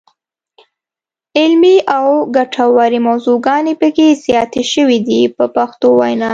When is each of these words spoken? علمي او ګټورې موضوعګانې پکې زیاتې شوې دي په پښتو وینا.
علمي 1.39 1.77
او 1.97 2.05
ګټورې 2.35 2.99
موضوعګانې 3.07 3.73
پکې 3.81 4.07
زیاتې 4.25 4.61
شوې 4.71 4.99
دي 5.07 5.21
په 5.35 5.43
پښتو 5.55 5.87
وینا. 5.99 6.29